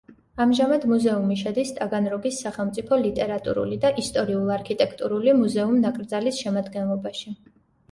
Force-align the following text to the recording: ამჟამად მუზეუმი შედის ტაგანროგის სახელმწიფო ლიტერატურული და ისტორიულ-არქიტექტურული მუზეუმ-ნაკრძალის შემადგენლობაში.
ამჟამად 0.43 0.85
მუზეუმი 0.93 1.35
შედის 1.41 1.73
ტაგანროგის 1.79 2.39
სახელმწიფო 2.45 2.99
ლიტერატურული 3.03 3.79
და 3.85 3.93
ისტორიულ-არქიტექტურული 4.05 5.39
მუზეუმ-ნაკრძალის 5.45 6.43
შემადგენლობაში. 6.43 7.39